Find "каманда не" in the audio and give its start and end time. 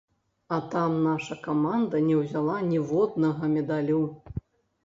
1.43-2.17